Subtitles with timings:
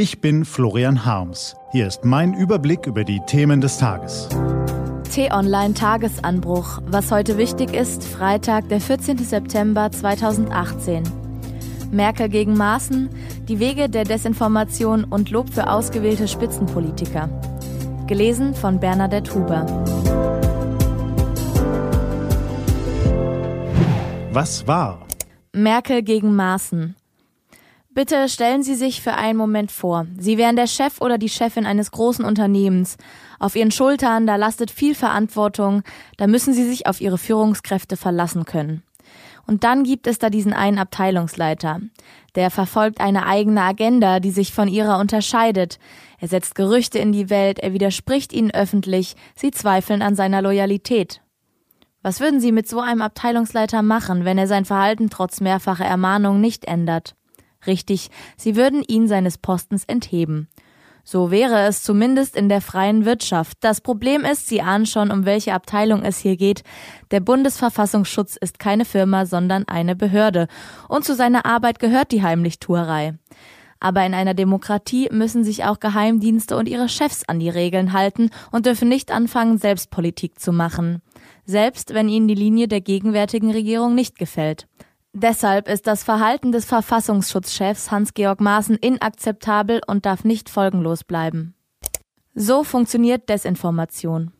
[0.00, 1.56] Ich bin Florian Harms.
[1.72, 4.28] Hier ist mein Überblick über die Themen des Tages.
[5.12, 6.78] T-Online Tagesanbruch.
[6.86, 9.18] Was heute wichtig ist, Freitag, der 14.
[9.18, 11.02] September 2018.
[11.90, 13.10] Merkel gegen Maaßen,
[13.48, 17.28] die Wege der Desinformation und Lob für ausgewählte Spitzenpolitiker.
[18.06, 19.66] Gelesen von Bernadette Huber.
[24.30, 25.08] Was war?
[25.52, 26.94] Merkel gegen Maaßen.
[27.98, 31.66] Bitte stellen Sie sich für einen Moment vor, Sie wären der Chef oder die Chefin
[31.66, 32.96] eines großen Unternehmens.
[33.40, 35.82] Auf Ihren Schultern, da lastet viel Verantwortung,
[36.16, 38.84] da müssen Sie sich auf Ihre Führungskräfte verlassen können.
[39.48, 41.80] Und dann gibt es da diesen einen Abteilungsleiter.
[42.36, 45.80] Der verfolgt eine eigene Agenda, die sich von ihrer unterscheidet.
[46.20, 51.20] Er setzt Gerüchte in die Welt, er widerspricht ihnen öffentlich, sie zweifeln an seiner Loyalität.
[52.02, 56.40] Was würden Sie mit so einem Abteilungsleiter machen, wenn er sein Verhalten trotz mehrfacher Ermahnung
[56.40, 57.16] nicht ändert?
[57.66, 60.48] Richtig, sie würden ihn seines Postens entheben.
[61.10, 63.56] So wäre es zumindest in der freien Wirtschaft.
[63.62, 66.64] Das Problem ist, Sie ahnen schon, um welche Abteilung es hier geht.
[67.12, 70.48] Der Bundesverfassungsschutz ist keine Firma, sondern eine Behörde.
[70.86, 73.14] Und zu seiner Arbeit gehört die Heimlichtuerei.
[73.80, 78.28] Aber in einer Demokratie müssen sich auch Geheimdienste und ihre Chefs an die Regeln halten
[78.50, 81.00] und dürfen nicht anfangen, Selbstpolitik zu machen.
[81.46, 84.66] Selbst wenn ihnen die Linie der gegenwärtigen Regierung nicht gefällt.
[85.12, 91.54] Deshalb ist das Verhalten des Verfassungsschutzchefs Hans-Georg Maaßen inakzeptabel und darf nicht folgenlos bleiben.
[92.34, 94.32] So funktioniert Desinformation.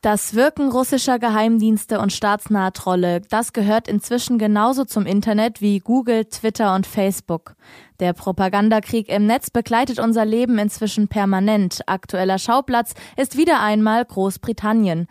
[0.00, 6.26] Das Wirken russischer Geheimdienste und staatsnahe Trolle, das gehört inzwischen genauso zum Internet wie Google,
[6.26, 7.56] Twitter und Facebook.
[7.98, 11.80] Der Propagandakrieg im Netz begleitet unser Leben inzwischen permanent.
[11.86, 15.08] Aktueller Schauplatz ist wieder einmal Großbritannien.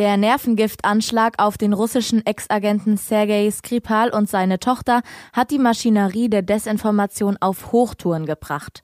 [0.00, 5.02] Der Nervengiftanschlag auf den russischen Ex-Agenten Sergei Skripal und seine Tochter
[5.34, 8.82] hat die Maschinerie der Desinformation auf Hochtouren gebracht.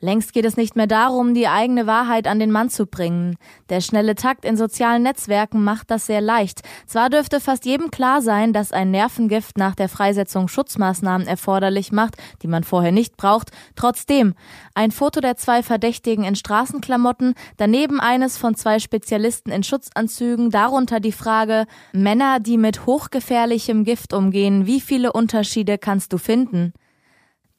[0.00, 3.36] Längst geht es nicht mehr darum, die eigene Wahrheit an den Mann zu bringen.
[3.68, 6.60] Der schnelle Takt in sozialen Netzwerken macht das sehr leicht.
[6.86, 12.14] Zwar dürfte fast jedem klar sein, dass ein Nervengift nach der Freisetzung Schutzmaßnahmen erforderlich macht,
[12.42, 13.50] die man vorher nicht braucht.
[13.74, 14.34] Trotzdem,
[14.72, 21.00] ein Foto der zwei Verdächtigen in Straßenklamotten, daneben eines von zwei Spezialisten in Schutzanzügen, darunter
[21.00, 26.72] die Frage, Männer, die mit hochgefährlichem Gift umgehen, wie viele Unterschiede kannst du finden?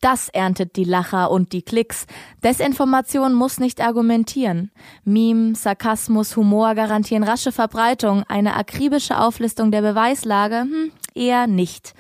[0.02, 2.06] Das erntet die Lacher und die Klicks.
[2.44, 4.72] Desinformation muss nicht argumentieren.
[5.04, 8.24] Meme, Sarkasmus, Humor garantieren rasche Verbreitung.
[8.28, 10.62] Eine akribische Auflistung der Beweislage?
[10.62, 11.94] Hm, eher nicht.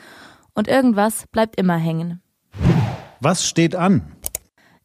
[0.53, 2.21] Und irgendwas bleibt immer hängen.
[3.19, 4.13] Was steht an?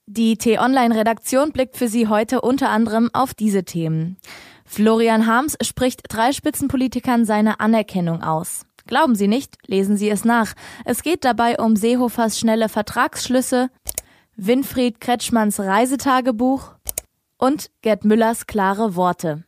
[0.06, 4.18] Die T-Online-Redaktion blickt für Sie heute unter anderem auf diese Themen.
[4.64, 8.66] Florian Harms spricht drei Spitzenpolitikern seine Anerkennung aus.
[8.86, 10.54] Glauben Sie nicht, lesen Sie es nach.
[10.84, 13.70] Es geht dabei um Seehofers schnelle Vertragsschlüsse,
[14.36, 16.74] Winfried Kretschmanns Reisetagebuch
[17.38, 19.44] und Gerd Müllers klare Worte.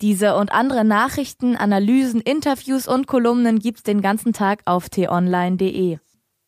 [0.00, 5.98] Diese und andere Nachrichten, Analysen, Interviews und Kolumnen gibt's den ganzen Tag auf t-online.de.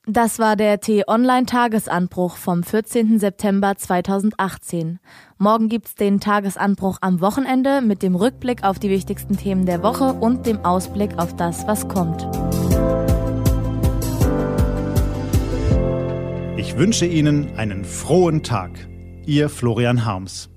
[0.09, 3.19] Das war der T-Online-Tagesanbruch vom 14.
[3.19, 5.00] September 2018.
[5.37, 10.12] Morgen gibt's den Tagesanbruch am Wochenende mit dem Rückblick auf die wichtigsten Themen der Woche
[10.12, 12.22] und dem Ausblick auf das, was kommt.
[16.56, 18.71] Ich wünsche Ihnen einen frohen Tag.
[19.27, 20.50] Ihr Florian Harms.